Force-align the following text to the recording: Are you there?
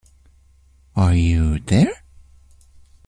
Are 0.95 1.13
you 1.13 1.59
there? 1.59 2.03